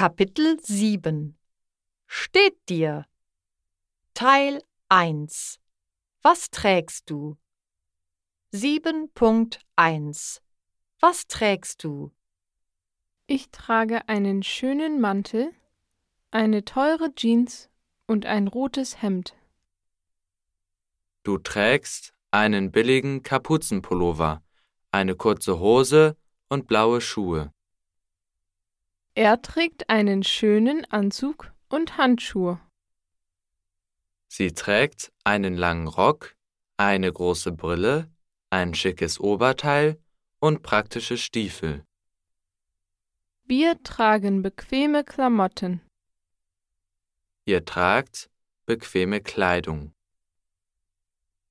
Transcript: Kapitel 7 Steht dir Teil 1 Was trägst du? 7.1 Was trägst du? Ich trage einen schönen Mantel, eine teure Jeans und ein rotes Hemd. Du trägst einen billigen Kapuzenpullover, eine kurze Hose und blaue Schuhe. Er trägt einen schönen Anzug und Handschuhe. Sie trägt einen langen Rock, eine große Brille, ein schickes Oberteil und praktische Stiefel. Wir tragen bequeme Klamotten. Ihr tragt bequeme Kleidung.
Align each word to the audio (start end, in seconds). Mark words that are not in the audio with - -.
Kapitel 0.00 0.58
7 0.58 1.36
Steht 2.06 2.56
dir 2.70 3.04
Teil 4.14 4.62
1 4.88 5.60
Was 6.22 6.48
trägst 6.48 7.10
du? 7.10 7.36
7.1 8.54 10.40
Was 11.00 11.26
trägst 11.26 11.84
du? 11.84 12.12
Ich 13.26 13.50
trage 13.50 14.08
einen 14.08 14.42
schönen 14.42 15.02
Mantel, 15.02 15.52
eine 16.30 16.64
teure 16.64 17.14
Jeans 17.14 17.68
und 18.06 18.24
ein 18.24 18.48
rotes 18.48 19.02
Hemd. 19.02 19.36
Du 21.24 21.36
trägst 21.36 22.14
einen 22.30 22.70
billigen 22.70 23.22
Kapuzenpullover, 23.22 24.42
eine 24.92 25.14
kurze 25.14 25.58
Hose 25.58 26.16
und 26.48 26.68
blaue 26.68 27.02
Schuhe. 27.02 27.52
Er 29.22 29.42
trägt 29.42 29.90
einen 29.90 30.22
schönen 30.22 30.90
Anzug 30.90 31.52
und 31.68 31.98
Handschuhe. 31.98 32.58
Sie 34.28 34.54
trägt 34.54 35.12
einen 35.24 35.58
langen 35.58 35.88
Rock, 35.88 36.36
eine 36.78 37.12
große 37.12 37.52
Brille, 37.52 38.10
ein 38.48 38.72
schickes 38.72 39.20
Oberteil 39.20 40.02
und 40.38 40.62
praktische 40.62 41.18
Stiefel. 41.18 41.84
Wir 43.44 43.82
tragen 43.82 44.40
bequeme 44.40 45.04
Klamotten. 45.04 45.82
Ihr 47.44 47.66
tragt 47.66 48.30
bequeme 48.64 49.20
Kleidung. 49.20 49.92